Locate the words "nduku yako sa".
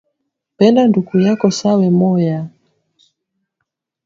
0.85-1.69